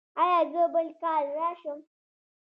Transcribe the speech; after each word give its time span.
ایا 0.23 0.39
زه 0.53 0.63
بل 0.73 0.87
کال 1.01 1.25
راشم؟ 1.37 1.79